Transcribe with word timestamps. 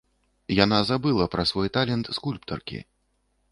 Яна 0.63 0.79
забыла 0.91 1.27
пра 1.35 1.45
свой 1.51 1.71
талент 1.77 2.11
скульптаркі. 2.21 2.83